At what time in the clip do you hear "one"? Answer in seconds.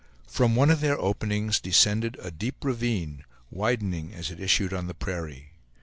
0.55-0.71